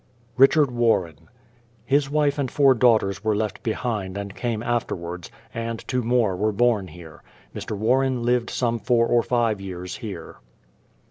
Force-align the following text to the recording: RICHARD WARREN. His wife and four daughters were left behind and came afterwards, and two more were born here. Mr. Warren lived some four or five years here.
RICHARD 0.35 0.71
WARREN. 0.71 1.29
His 1.85 2.09
wife 2.09 2.39
and 2.39 2.49
four 2.49 2.73
daughters 2.73 3.23
were 3.23 3.35
left 3.35 3.61
behind 3.61 4.17
and 4.17 4.33
came 4.33 4.63
afterwards, 4.63 5.29
and 5.53 5.87
two 5.87 6.01
more 6.01 6.35
were 6.35 6.51
born 6.51 6.87
here. 6.87 7.21
Mr. 7.53 7.77
Warren 7.77 8.23
lived 8.23 8.49
some 8.49 8.79
four 8.79 9.05
or 9.05 9.21
five 9.21 9.61
years 9.61 9.97
here. 9.97 10.37